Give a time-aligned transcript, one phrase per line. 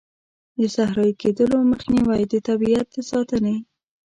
[0.59, 3.55] د صحرایې کیدلو مخنیوی، د طبیعیت د ساتنې.